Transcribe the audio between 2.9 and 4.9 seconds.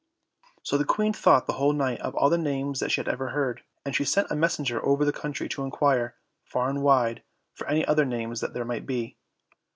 she had ever heard, and she sent a messenger